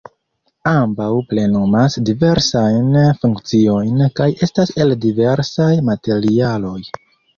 [0.69, 6.79] Ambaŭ plenumas diversajn funkciojn kaj estas el diversaj materialoj.